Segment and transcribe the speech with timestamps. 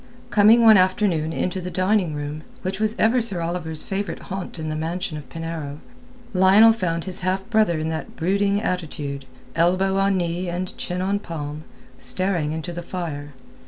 [0.31, 4.67] Coming one afternoon into the dining room, which was ever Sir Oliver's favourite haunt in
[4.69, 5.77] the mansion of Penarrow,
[6.33, 9.25] Lionel found his half brother in that brooding attitude,
[9.55, 11.65] elbow on knee and chin on palm,
[11.99, 13.33] staring into the fire.